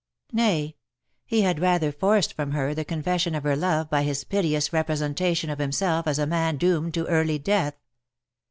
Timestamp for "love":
3.55-3.87